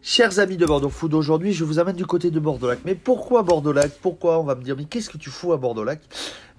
[0.00, 2.80] Chers amis de Bordeaux Food, aujourd'hui je vous amène du côté de Bordeaux-Lac.
[2.84, 6.00] Mais pourquoi Bordeaux-Lac Pourquoi On va me dire, mais qu'est-ce que tu fous à Bordeaux-Lac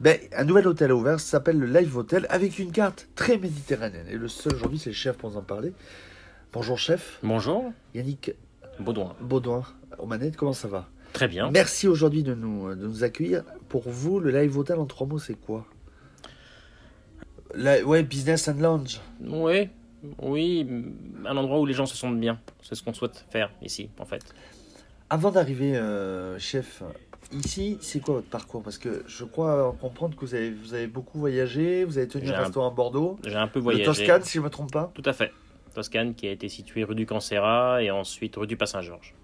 [0.01, 3.37] ben, Un nouvel hôtel a ouvert, ça s'appelle le Live Hotel, avec une carte très
[3.37, 4.07] méditerranéenne.
[4.09, 5.71] Et le seul aujourd'hui, c'est le chef pour nous en parler.
[6.51, 7.19] Bonjour chef.
[7.23, 7.71] Bonjour.
[7.95, 8.31] Yannick
[8.79, 9.15] Baudouin.
[9.21, 9.63] Baudouin,
[9.97, 10.89] aux manettes, comment ça va?
[11.13, 11.49] Très bien.
[11.49, 13.43] Merci aujourd'hui de nous, de nous accueillir.
[13.69, 15.65] Pour vous, le Live Hotel en trois mots, c'est quoi?
[17.55, 18.99] La- Ouais, business and lounge.
[19.25, 19.69] Oui,
[20.21, 20.67] oui,
[21.25, 22.39] un endroit où les gens se sentent bien.
[22.61, 24.23] C'est ce qu'on souhaite faire ici, en fait.
[25.09, 26.83] Avant d'arriver, euh, chef,
[27.31, 28.61] ici, c'est quoi votre parcours?
[28.61, 32.29] Parce que je crois comprendre que vous avez, vous avez beaucoup voyagé, vous avez tenu
[32.29, 33.85] un restaurant à Bordeaux, J'ai un peu le voyagé.
[33.85, 34.91] Toscane, si je ne me trompe pas.
[34.93, 35.31] Tout à fait.
[35.73, 39.15] Toscane qui a été situé rue du Cancera et ensuite rue du Pas-Saint-Georges.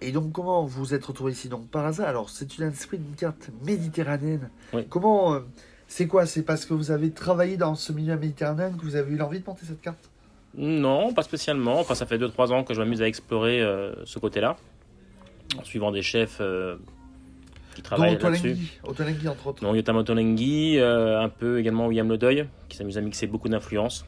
[0.00, 1.48] Et donc, comment vous vous êtes retrouvé ici?
[1.48, 4.50] Donc, par hasard, alors, c'est une esprit d'une carte méditerranéenne.
[4.72, 4.86] Oui.
[4.88, 5.34] Comment.
[5.34, 5.40] euh,
[5.88, 9.12] c'est quoi C'est parce que vous avez travaillé dans ce milieu méditerranéen que vous avez
[9.12, 10.10] eu l'envie de monter cette carte?
[10.56, 11.80] Non, pas spécialement.
[11.80, 14.56] Enfin, ça fait 2-3 ans que je m'amuse à explorer euh, ce côté-là,
[15.58, 16.76] en suivant des chefs euh,
[17.74, 18.56] qui travaillent là-dessus.
[18.84, 19.64] Otolenghi, entre autres.
[19.64, 24.04] Non, Yotam Otolenghi, euh, un peu également William Ledeuil, qui s'amuse à mixer beaucoup d'influences.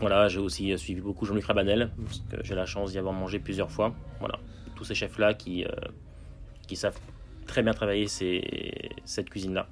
[0.00, 3.38] Voilà, j'ai aussi suivi beaucoup Jean-Luc Rabanel, parce que j'ai la chance d'y avoir mangé
[3.38, 3.94] plusieurs fois.
[4.18, 4.38] Voilà,
[4.76, 5.66] tous ces chefs-là qui,
[6.66, 6.98] qui savent
[7.46, 9.66] très bien travailler ces- cette cuisine-là.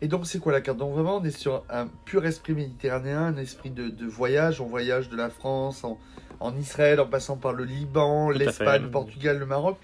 [0.00, 0.78] Et donc, c'est quoi la carte?
[0.78, 4.60] Donc, vraiment, on est sur un pur esprit méditerranéen, un esprit de, de voyage.
[4.60, 5.98] On voyage de la France en,
[6.40, 9.78] en Israël, en passant par le Liban, l'Espagne, le Portugal, le Maroc.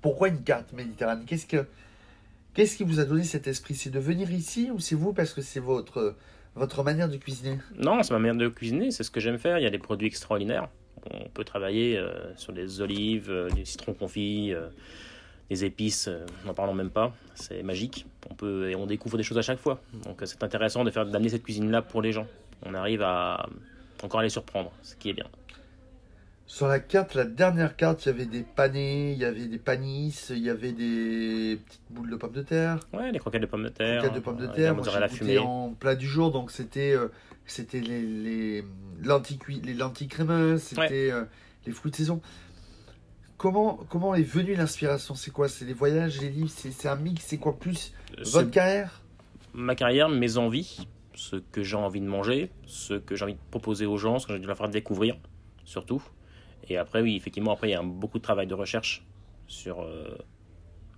[0.00, 1.26] Pourquoi une carte méditerranéenne?
[1.26, 1.66] Qu'est-ce que
[2.54, 3.74] Qu'est-ce qui vous a donné cet esprit?
[3.74, 6.14] C'est de venir ici ou c'est vous parce que c'est votre,
[6.54, 7.58] votre manière de cuisiner?
[7.76, 9.58] Non, c'est ma manière de cuisiner, c'est ce que j'aime faire.
[9.58, 10.68] Il y a des produits extraordinaires.
[11.10, 14.68] On peut travailler euh, sur des olives, euh, du citron confit, euh,
[15.50, 17.14] des épices, euh, n'en parlons même pas.
[17.34, 18.06] C'est magique.
[18.30, 19.80] On peut et on découvre des choses à chaque fois.
[20.04, 22.26] Donc euh, c'est intéressant de faire d'amener cette cuisine-là pour les gens.
[22.62, 23.46] On arrive à
[24.02, 25.26] encore à les surprendre, ce qui est bien.
[26.46, 29.58] Sur la carte, la dernière carte, il y avait des panés, il y avait des
[29.58, 32.80] panisses, il y avait des petites boules de pommes de terre.
[32.92, 34.84] Ouais, les croquettes de pommes de terre, Croquettes de pommes de euh, terre, la moi
[34.84, 35.38] goûté fumée.
[35.38, 37.08] en plat du jour, donc c'était euh,
[37.46, 38.64] c'était les, les,
[39.02, 41.24] lentilles, les lentilles crémeuses, c'était euh,
[41.64, 42.20] les fruits de saison.
[43.36, 45.14] Comment, comment est venue l'inspiration?
[45.14, 45.48] C'est quoi?
[45.48, 47.92] C'est les voyages, les livres, c'est un mix, c'est quoi plus?
[48.18, 49.00] Votre carrière?
[49.56, 53.38] ma carrière, mes envies, ce que j'ai envie de manger, ce que j'ai envie de
[53.50, 55.16] proposer aux gens, ce que j'ai envie de leur faire découvrir,
[55.64, 56.02] surtout.
[56.68, 59.04] Et après, oui, effectivement, après, il y a un- beaucoup de travail de recherche
[59.46, 60.16] sur euh,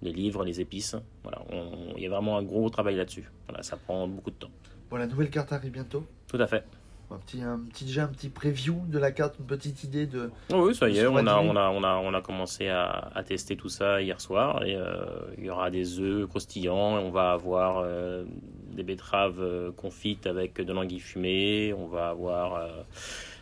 [0.01, 0.97] les livres, les épices.
[1.23, 3.31] Voilà, on- il y a vraiment un gros travail là-dessus.
[3.49, 4.51] Voilà, ça prend beaucoup de temps.
[4.91, 6.07] Bon, la nouvelle carte arrive bientôt.
[6.29, 6.65] Tout à fait.
[7.09, 10.29] Un petit, un petit, déjà un petit preview de la carte, une petite idée de...
[10.53, 13.11] Oh oui, ça y est, on a, on, a, on, a, on a commencé à,
[13.15, 14.65] à tester tout ça hier soir.
[14.65, 15.07] Et euh,
[15.39, 16.75] il y aura des œufs croustillants.
[16.99, 18.25] On va avoir euh,
[18.73, 21.73] des betteraves euh, confites avec de l'anguille fumée.
[21.75, 22.83] On va avoir euh,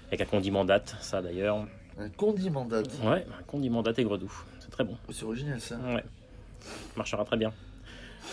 [0.09, 1.57] avec un condiment date, ça d'ailleurs.
[1.99, 2.91] Un condiment date.
[3.03, 4.45] Ouais, un condiment date aigre doux.
[4.61, 4.99] C'est très bon.
[5.11, 5.77] C'est original ça.
[5.77, 6.05] Ouais,
[6.97, 7.53] marchera très bien.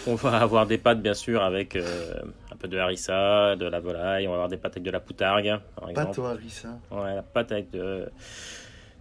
[0.07, 2.13] On va avoir des pâtes, bien sûr, avec euh,
[2.52, 4.25] un peu de harissa, de la volaille.
[4.28, 6.07] On va avoir des pâtes avec de la poutargue, par exemple.
[6.07, 6.69] Pâte au harissa.
[6.90, 8.09] Ouais, la pâte avec de-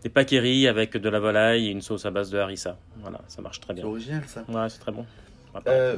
[0.02, 2.76] des paqueries avec de la volaille et une sauce à base de harissa.
[2.98, 3.86] Voilà, ça marche très C'est bien.
[3.90, 4.44] original ça.
[4.48, 5.06] Ouais, c'est très bon.
[5.66, 5.96] Euh,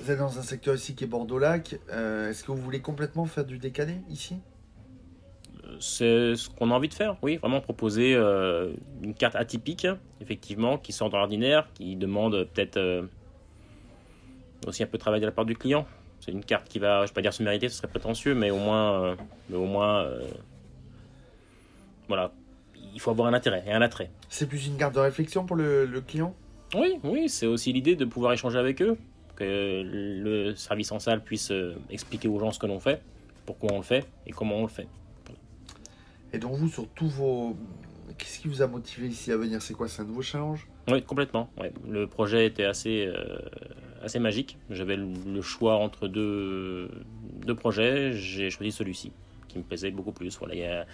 [0.00, 1.78] vous êtes dans un secteur ici qui est Bordeaux-Lac.
[1.90, 4.36] Euh, Est-ce que vous voulez complètement faire du décalé ici?
[5.80, 9.86] C'est ce qu'on a envie de faire, oui, vraiment proposer euh, une carte atypique,
[10.20, 13.04] effectivement, qui sort de l'ordinaire, qui demande peut-être
[14.66, 15.86] aussi un peu de travail de la part du client.
[16.20, 18.34] C'est une carte qui va, je ne vais pas dire se mériter, ce serait prétentieux,
[18.34, 19.16] mais au moins, euh,
[19.48, 20.28] mais au moins euh,
[22.08, 22.32] voilà,
[22.94, 24.10] il faut avoir un intérêt et un attrait.
[24.28, 26.34] C'est plus une carte de réflexion pour le, le client?
[26.74, 28.96] Oui, oui, c'est aussi l'idée de pouvoir échanger avec eux,
[29.34, 33.02] que le service en salle puisse euh, expliquer aux gens ce que l'on fait,
[33.44, 34.86] pourquoi on le fait et comment on le fait.
[36.32, 37.56] Et donc vous, sur tous vos...
[38.16, 39.60] Qu'est-ce qui vous a motivé ici à venir?
[39.60, 39.88] C'est quoi?
[39.88, 40.68] C'est un nouveau challenge?
[40.88, 41.50] Oui, complètement.
[41.58, 41.72] ouais.
[41.88, 43.38] Le projet était assez, euh,
[44.02, 44.58] assez magique.
[44.70, 46.90] J'avais le, choix entre deux,
[47.46, 48.12] deux projets.
[48.12, 49.12] J'ai choisi celui-ci,
[49.48, 50.36] qui me plaisait beaucoup plus.
[50.38, 50.86] Voilà, il y a,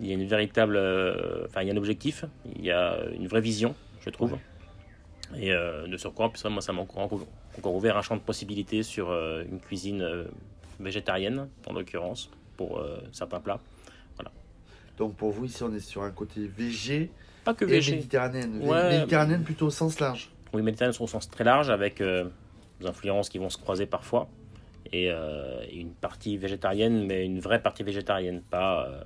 [0.00, 2.24] il y a une véritable, euh, enfin, il y a un objectif,
[2.56, 4.36] il y a une vraie vision, je trouve.
[5.36, 7.10] Et euh, de surcroît, puis ça, moi, ça m'a encore,
[7.58, 10.24] encore ouvert un champ de possibilités sur euh, une cuisine
[10.80, 13.60] végétarienne, en l'occurrence, pour certains plats.
[14.96, 17.12] Donc pour vous, ici, on est sur un côté végé
[17.44, 17.94] Pas que et végé.
[17.94, 18.58] méditerranéenne.
[18.60, 18.98] Vé- Ouais.
[18.98, 20.28] Méditerranéenne plutôt au sens large.
[20.54, 22.24] Oui, méditerranéenne au sens très large, avec euh,
[22.80, 24.28] des influences qui vont se croiser parfois.
[24.92, 29.02] Et euh, une partie végétarienne, mais une vraie partie végétarienne, pas, euh,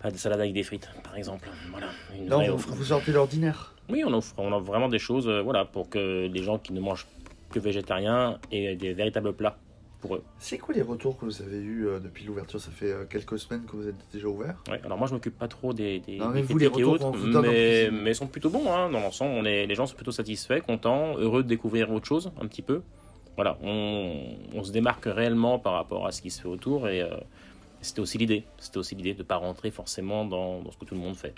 [0.00, 1.48] pas de salade avec des frites, par exemple.
[1.70, 2.70] Voilà, une Non, vraie vous, offre.
[2.72, 3.74] vous sortez l'ordinaire.
[3.88, 6.72] Oui, on offre, on offre vraiment des choses, euh, voilà, pour que les gens qui
[6.72, 7.06] ne mangent
[7.52, 9.56] que végétarien aient des véritables plats
[10.04, 10.24] pour eux.
[10.38, 12.60] C'est quoi les retours que vous avez eus euh, depuis l'ouverture?
[12.60, 14.56] Ça fait euh, quelques semaines que vous êtes déjà ouvert?
[14.68, 17.16] Ouais, alors moi je m'occupe pas trop des, des, Non, des vous, les et autres,
[17.40, 19.42] mais, mais ils sont plutôt bons hein, dans l'ensemble.
[19.44, 22.82] Les gens sont plutôt satisfaits, contents, heureux de découvrir autre chose un petit peu.
[23.36, 27.00] Voilà, on, on se démarque réellement par rapport à ce qui se fait autour et
[27.00, 27.16] euh,
[27.80, 28.44] c'était aussi l'idée.
[28.58, 31.16] C'était aussi l'idée de ne pas rentrer forcément dans, dans ce que tout le monde
[31.16, 31.34] fait.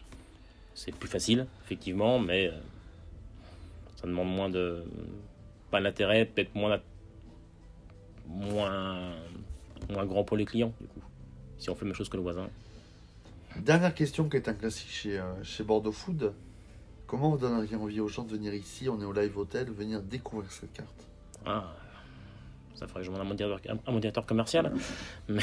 [0.75, 2.59] C'est plus facile, effectivement, mais euh,
[3.95, 4.83] ça demande moins de.
[5.71, 6.83] Pas d'intérêt, peut-être moins, d'int-
[8.27, 9.13] moins,
[9.91, 11.01] moins grand pour les clients, du coup,
[11.59, 12.49] si on fait la même chose que le voisin.
[13.61, 16.33] Dernière question qui est un classique chez, euh, chez Bordeaux Food.
[17.07, 20.03] Comment vous donneriez envie aux gens de venir ici On est au Live Hotel, venir
[20.03, 21.07] découvrir cette carte?
[21.45, 21.73] Ah,
[22.75, 24.73] ça ferait que je demande à mon directeur, à mon directeur commercial.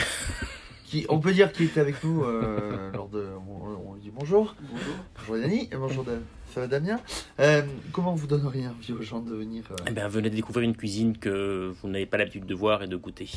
[0.85, 3.27] Qui, on peut dire qu'il était avec nous euh, lors de.
[3.49, 4.55] On, on lui dit bonjour.
[4.61, 4.95] Bonjour.
[5.17, 6.21] Bonjour Yanni et bonjour Dave.
[6.53, 6.99] Ça va Damien
[7.39, 10.75] Euh, Comment vous donneriez envie aux gens de venir euh, Eh bien, venez découvrir une
[10.75, 13.27] cuisine que vous n'avez pas l'habitude de voir et de goûter.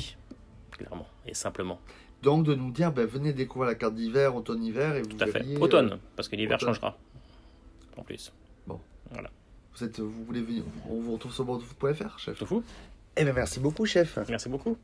[0.73, 1.81] Clairement et simplement.
[2.23, 5.27] Donc de nous dire, ben, venez découvrir la carte d'hiver, automne-hiver et vous Tout à
[5.27, 5.33] fait.
[5.39, 6.69] verriez, euh, Automne, parce que l'hiver automne.
[6.75, 6.99] changera.
[7.97, 8.33] En plus.
[8.67, 12.39] vous, êtes, vous voulez venir On vous retrouve sur bordeauxfood.fr, chef.
[12.39, 12.63] Tout fou.
[13.17, 14.19] Eh bien merci beaucoup, chef.
[14.29, 14.77] Merci beaucoup.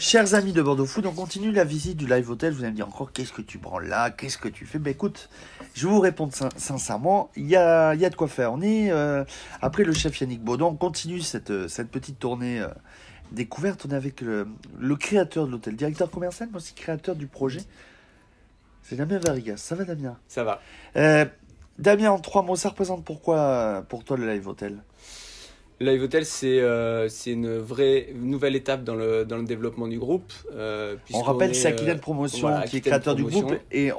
[0.00, 2.52] Chers amis de Bordeaux Food, on continue la visite du live hotel.
[2.52, 4.78] Vous allez me dire encore qu'est-ce que tu prends là, qu'est-ce que tu fais?
[4.78, 5.28] Ben écoute,
[5.74, 8.52] je vais vous répondre sin- sincèrement, il y a, y a de quoi faire.
[8.52, 9.24] On est euh,
[9.60, 12.68] après le chef Yannick Baudon, on continue cette, euh, cette petite tournée euh,
[13.32, 13.86] découverte.
[13.88, 14.46] On est avec le,
[14.78, 17.62] le créateur de l'hôtel, directeur commercial, mais aussi créateur du projet.
[18.84, 19.56] C'est Damien Varigas.
[19.56, 20.16] Ça va Damien?
[20.28, 20.60] Ça va.
[20.94, 21.24] Euh,
[21.80, 24.78] Damien, en trois mots, ça représente pourquoi pour toi le live hotel?
[25.80, 30.32] Live Hotel, c'est euh, une vraie nouvelle étape dans le, dans le développement du groupe.
[30.52, 33.90] euh, On rappelle, est, c'est euh, Aquitaine Promotion voilà, qui est créateur du groupe et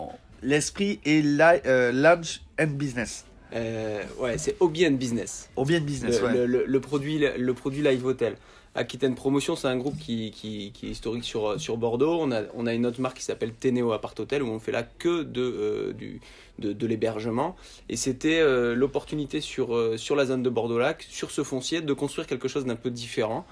[0.44, 1.24] l'esprit est
[1.66, 3.26] euh, Lunch and Business.
[3.56, 5.50] euh, ouais, c'est Hobby and Business.
[5.56, 6.34] Au bien business, le, ouais.
[6.34, 8.36] le- le- le produit, le produit Live Hotel.
[8.80, 12.18] Aquitaine Promotion, c'est un groupe qui, qui, est historique sur, sur Bordeaux.
[12.20, 14.72] On a, on a une autre marque qui s'appelle Ténéo Apart Hotel où on fait
[14.72, 16.22] là que de, euh, du,
[16.60, 17.56] de, de l'hébergement.
[17.90, 21.94] Et c'était euh, l'opportunité sur, euh, sur la zone de Bordeaux-Lac, sur ce foncier, de
[21.94, 23.46] construire quelque chose d'un peu différent.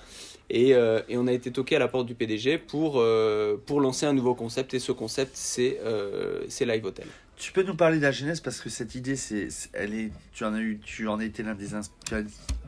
[0.49, 3.81] Et, euh, et on a été toqué à la porte du PDG pour, euh, pour
[3.81, 4.73] lancer un nouveau concept.
[4.73, 7.07] Et ce concept, c'est euh, c'est Live Hotel.
[7.35, 10.43] Tu peux nous parler de la jeunesse parce que cette idée, c'est, elle est, tu
[10.45, 11.67] en as eu, tu en été l'un des
[12.05, 12.15] tu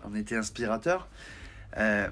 [0.04, 1.08] en été inspirateur.
[1.78, 2.08] Euh,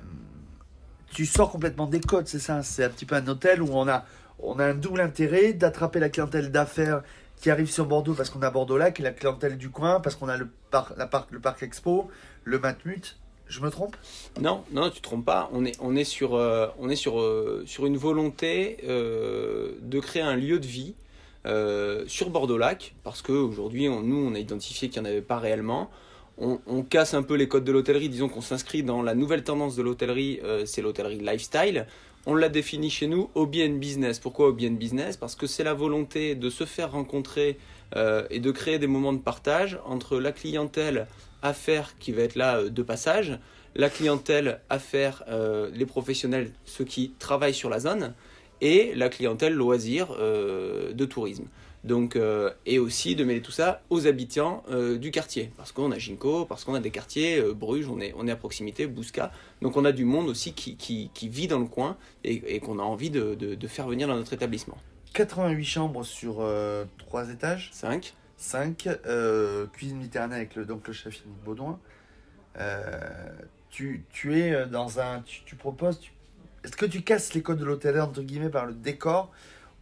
[1.11, 2.63] tu sors complètement des codes, c'est ça.
[2.63, 4.05] C'est un petit peu un hôtel où on a,
[4.39, 7.03] on a un double intérêt d'attraper la clientèle d'affaires
[7.37, 10.27] qui arrive sur Bordeaux parce qu'on a Bordeaux-Lac et la clientèle du coin parce qu'on
[10.27, 10.91] a le parc,
[11.31, 12.09] le parc Expo,
[12.43, 13.17] le Matmut.
[13.47, 13.95] Je me trompe?
[14.41, 15.49] Non, non, tu te trompes pas.
[15.53, 19.99] On est, on est sur, euh, on est sur, euh, sur une volonté euh, de
[19.99, 20.95] créer un lieu de vie
[22.07, 25.89] sur Bordeaux-Lac, parce qu'aujourd'hui, nous, on a identifié qu'il n'y en avait pas réellement.
[26.39, 29.75] On, casse un peu les codes de l'hôtellerie, disons qu'on s'inscrit dans la nouvelle tendance
[29.75, 31.87] de l'hôtellerie, euh, c'est l'hôtellerie lifestyle.
[32.27, 34.19] On l'a défini chez nous, hobby and business.
[34.19, 35.17] Pourquoi hobby and business?
[35.17, 37.57] Parce que c'est la volonté de se faire rencontrer
[37.95, 41.07] euh, et de créer des moments de partage entre la clientèle
[41.41, 43.39] affaires qui va être là euh, de passage,
[43.75, 45.23] la clientèle affaires,
[45.71, 48.15] les professionnels, ceux qui travaillent sur la zone,
[48.59, 51.45] et la clientèle loisirs de tourisme.
[51.87, 55.91] Donc, euh, et aussi de mêler tout ça aux habitants euh, du quartier, parce qu'on
[55.93, 58.87] a Ginko, parce qu'on a des quartiers, euh, Bruges, on est, on est à proximité,
[58.87, 59.31] Bousca,
[59.61, 61.95] donc on a du monde aussi qui, qui, qui vit dans le coin
[62.25, 64.77] et, et qu'on a envie de, de, de faire venir dans notre établissement.
[65.13, 66.45] 88 chambres sur
[66.97, 67.69] 3 étages.
[67.73, 68.13] 5.
[68.35, 68.89] 5.
[69.71, 71.79] cuisine méditerranéenne avec le, donc le chef Yannick Baudouin.
[73.69, 75.21] Tu, tu es dans un.
[75.21, 75.99] Tu, tu proposes.
[75.99, 76.11] tu-
[76.63, 79.31] Est-ce que tu casses les codes de l'hôtellerie, entre guillemets, par le décor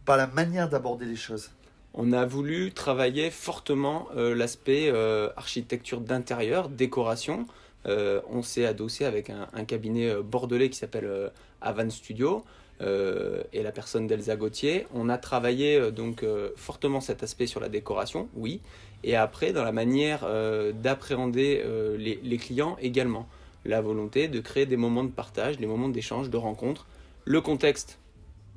[0.00, 1.50] ou par la manière d'aborder les choses?
[1.98, 7.46] On a voulu travailler fortement euh, l'aspect euh, architecture d'intérieur, décoration.
[7.86, 12.44] Euh, on s'est adossé avec un, cabinet bordelais qui s'appelle Avan Studio
[12.80, 14.86] et la personne d'Elsa Gauthier.
[14.92, 16.24] On a travaillé donc
[16.56, 18.60] fortement cet aspect sur la décoration, oui,
[19.02, 20.26] et après dans la manière
[20.74, 21.64] d'appréhender
[21.96, 23.28] les, les clients également.
[23.64, 26.86] La volonté de créer des moments de partage, des moments d'échange, de rencontre.
[27.24, 27.98] Le contexte,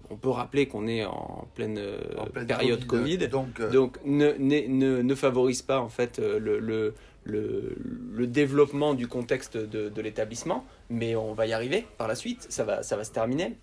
[0.10, 3.28] on peut rappeler qu'on est en pleine, euh, En pleine période Covid.
[3.28, 7.76] Donc, euh, Donc ne, ne, ne, ne favorise pas en fait euh, le, le, le,
[8.14, 12.48] le développement du contexte de, de l'établissement, mais on va y arriver par la suite,
[12.50, 13.58] ça va, ça va se terminer.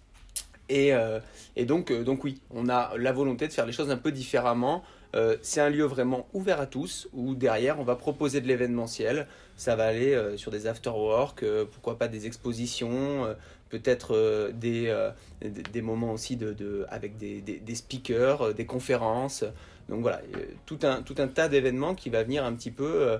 [0.68, 1.20] Et, euh,
[1.54, 4.82] et donc, donc oui, on a la volonté de faire les choses un peu différemment.
[5.14, 9.28] Euh, c'est un lieu vraiment ouvert à tous, où derrière on va proposer de l'événementiel.
[9.56, 13.34] Ça va aller euh, sur des after-work, pourquoi pas des expositions,
[13.68, 15.10] peut-être des,
[15.42, 19.44] des moments aussi de, de avec des, des, des, speakers, des conférences.
[19.88, 20.20] Donc voilà,
[20.66, 23.18] tout un, tout un tas d'événements qui va venir un petit peu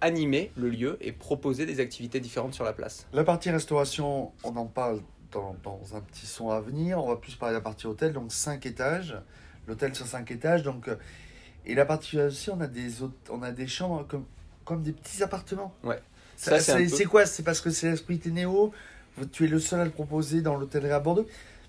[0.00, 3.06] animer le lieu et proposer des activités différentes sur la place.
[3.12, 5.00] La partie restauration, on en parle
[5.32, 7.02] dans, dans un petit son à venir.
[7.02, 9.16] On va plus parler de la partie hôtel, donc 5 étages.
[9.68, 10.88] L'hôtel sur 5 étages, donc
[11.64, 12.88] et la partie aussi, on a des,
[13.30, 14.24] on a des chambres comme,
[14.64, 15.72] comme des petits appartements.
[15.84, 16.00] Ouais.
[16.36, 17.26] Ça, c'est quoi?
[17.26, 18.72] C'est parce que c'est l'esprit Ténéo
[19.32, 21.26] Tu es le seul à le proposer dans l'hôtellerie à Bordeaux.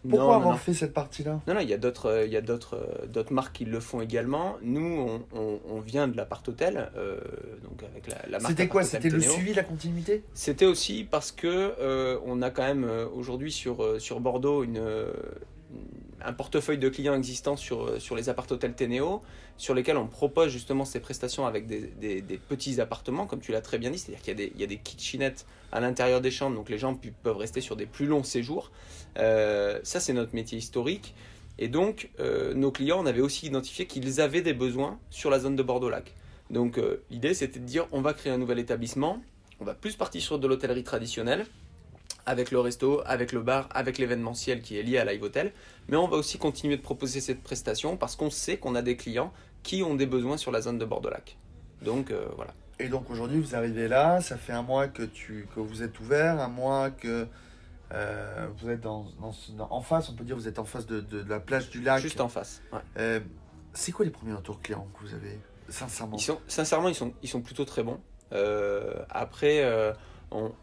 [0.10, 1.40] Pourquoi avoir fait cette partie-là?
[1.48, 3.66] Non, non, il y a d'autres, euh, il y a d'autres, euh, d'autres marques qui
[3.66, 4.58] le font également.
[4.62, 7.20] Nous, on, on, vient de l'appart hôtel, euh,
[7.64, 8.52] donc avec la, la marque.
[8.52, 8.84] C'était quoi?
[8.84, 10.24] C'était le suivi, la continuité?
[10.34, 14.82] C'était aussi parce que on a quand même aujourd'hui sur sur Bordeaux une
[16.24, 19.22] un portefeuille de clients existants sur, euh, sur les appart-hôtels Ténéo,
[19.58, 23.62] sur lesquels on propose justement ces prestations avec des, des, petits appartements, comme tu l'as
[23.62, 26.22] très bien dit, c'est-à-dire qu'il y, a des, il y a des kitchenettes à l'intérieur
[26.22, 28.72] des chambres, donc les gens peuvent rester sur des plus longs séjours.
[29.18, 31.14] Euh, ça, c'est notre métier historique.
[31.60, 35.40] Et donc, euh, nos clients, on avait aussi identifié qu'ils avaient des besoins sur la
[35.40, 36.16] zone de Bordeaux-Lac.
[36.50, 39.22] Donc, l'idée, c'était de dire, on va créer un nouvel établissement,
[39.60, 41.46] on va plus partir sur de l'hôtellerie traditionnelle,
[42.26, 45.52] avec le resto, avec le bar, avec l'événementiel qui est lié à Live Hotel.
[45.88, 48.96] Mais on va aussi continuer de proposer cette prestation parce qu'on sait qu'on a des
[48.96, 51.38] clients qui ont des besoins sur la zone de Bordeaux-Lac.
[51.82, 52.54] Donc euh, voilà.
[52.80, 56.00] Et donc aujourd'hui, vous arrivez là, ça fait un mois que, tu, que vous êtes
[56.00, 57.28] ouvert, un mois que
[57.94, 59.06] euh, vous êtes dans,
[59.60, 62.02] en face, on peut dire vous êtes en face de, de, la plage du lac.
[62.02, 62.62] Juste en face.
[62.98, 63.20] Euh,
[63.74, 65.40] c'est quoi les premiers retours clients que vous avez,
[65.70, 66.18] sincèrement?
[66.18, 68.00] Ils sont, Sincèrement, ils sont, ils sont plutôt très bons.
[69.10, 69.64] après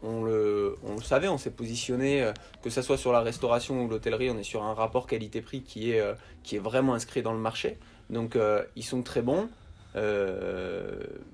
[0.03, 4.29] on, le, savait, on s'est positionné, euh, que ce soit sur la restauration ou l'hôtellerie,
[4.29, 6.13] on est sur un rapport qualité-prix qui, est, euh,
[6.43, 7.77] qui est vraiment inscrit dans le marché.
[8.09, 9.49] Donc euh, ils sont très bons,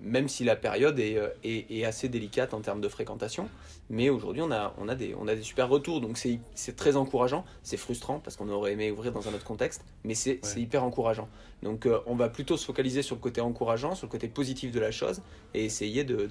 [0.02, 3.50] même si la période est, assez délicate en termes de fréquentation.
[3.90, 6.98] Mais aujourd'hui, on a, on, a des, on a des super retours, donc c'est très
[6.98, 7.46] encourageant.
[7.62, 11.30] C'est frustrant parce qu'on aurait aimé ouvrir dans un autre contexte, mais c'est hyper encourageant.
[11.62, 14.80] Donc on va plutôt se focaliser sur le côté encourageant, sur le côté positif de
[14.80, 15.22] la chose,
[15.54, 16.28] et essayer de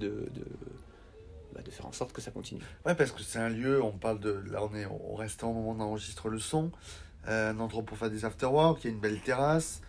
[1.56, 2.60] bah, de faire en sorte que ça continue.
[2.84, 4.42] Ouais, parce que c'est un lieu, on parle de.
[4.50, 6.70] Là, on est au restaurant au moment où on enregistre le son.
[7.28, 9.80] Euh, un endroit pour faire des afterwork, il y a une belle terrasse,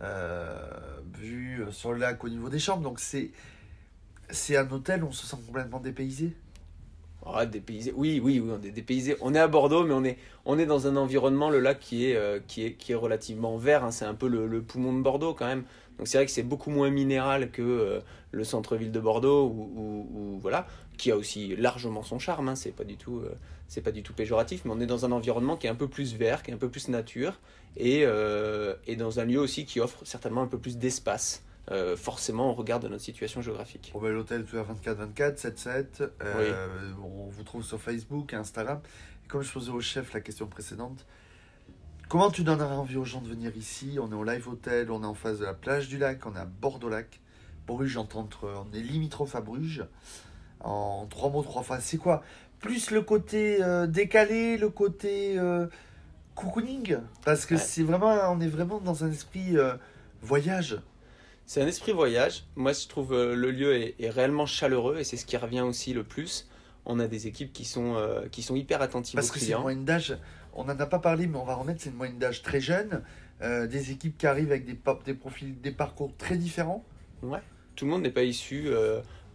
[0.00, 0.56] euh,
[1.18, 2.82] vue sur le lac au niveau des chambres.
[2.82, 3.30] Donc, c'est.
[4.30, 6.34] C'est un hôtel où on se sent complètement dépaysé.
[7.24, 7.92] Ah, dépaysé.
[7.96, 9.16] Oui, oui, oui, on est dépaysé.
[9.20, 12.10] On est à Bordeaux, mais on est, on est dans un environnement, le lac, qui
[12.10, 13.84] est, euh, qui est, qui est relativement vert.
[13.84, 13.90] Hein.
[13.90, 15.64] C'est un peu le, le, poumon de Bordeaux quand même.
[15.98, 18.00] Donc c'est vrai que c'est beaucoup moins minéral que euh,
[18.32, 22.84] le centre-ville de Bordeaux, ou voilà qui a aussi largement son charme, hein, c'est pas
[22.84, 23.34] du tout euh,
[23.68, 25.88] c'est pas du tout péjoratif, mais on est dans un environnement qui est un peu
[25.88, 27.38] plus vert, qui est un peu plus nature,
[27.76, 31.42] et, euh, et dans un lieu aussi qui offre certainement un peu plus d'espace.
[31.96, 33.90] Forcément, on regarde notre situation géographique.
[33.92, 36.10] Bon, ben, L'hôtel tout à 24-24, 7-7.
[37.02, 38.80] On vous trouve sur Facebook, Instagram.
[39.24, 41.04] Et comme je posais au chef la question précédente,
[42.08, 43.98] comment tu donnerais envie aux gens de venir ici?
[44.00, 46.34] On est au Live Hotel, on est en face de la plage du lac, on
[46.34, 47.20] est à Bordeaux-Lac.
[47.66, 49.84] Bruges, entre, on est limitrophe à Bruges
[50.60, 51.84] en trois mots, trois phrases.
[51.84, 52.22] C'est quoi?
[52.60, 55.66] Plus le côté euh, décalé, le côté euh,
[56.34, 56.98] cocooning?
[57.24, 59.74] Parce que c'est vraiment, on est vraiment dans un esprit euh,
[60.22, 60.78] voyage.
[61.44, 62.44] C'est un esprit voyage.
[62.56, 66.02] Moi, je trouve le lieu est, réellement chaleureux et c'est ce qui revient aussi le
[66.02, 66.48] plus.
[66.84, 67.96] On a des équipes qui sont,
[68.32, 70.16] qui sont hyper attentives Parce que c'est une d'âge,
[70.56, 73.02] on n'en a pas parlé, mais on va remettre, c'est une moyenne d'âge très jeune.
[73.40, 76.84] des équipes qui arrivent avec des, des profils, des parcours très différents.
[77.22, 77.40] Ouais.
[77.74, 78.70] Tout le monde n'est pas issu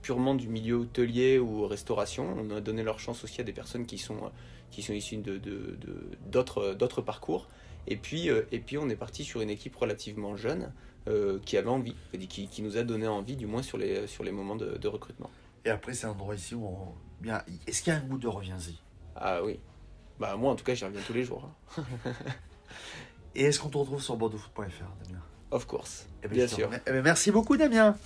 [0.01, 2.35] purement du milieu hôtelier ou restauration.
[2.37, 4.31] On a donné leur chance aussi à des personnes qui sont,
[4.71, 5.39] qui sont issues de,
[6.27, 7.47] d'autres, d'autres parcours.
[7.87, 10.71] Et puis, euh, et puis on est parti sur une équipe relativement jeune
[11.07, 11.95] euh, qui avait envie,
[12.29, 15.29] qui, qui, nous a donné envie du moins sur les, sur les moments de, recrutement.
[15.65, 16.93] Et après, c'est un endroit ici où on...
[17.21, 18.77] Bien, est-ce qu'il y a un goût de reviens-y?
[19.15, 19.59] Ah oui.
[20.21, 21.49] Bah moi en tout cas j'y reviens tous les jours.
[21.75, 21.83] Hein.
[23.35, 25.19] Et est-ce qu'on te retrouve sur bordeauxfoot.fr, Damien?
[25.49, 26.69] Of course, eh ben, bien sûr.
[26.85, 27.97] Eh ben, merci beaucoup Damien.